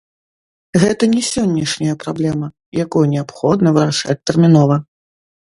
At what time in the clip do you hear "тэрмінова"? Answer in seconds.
4.33-4.81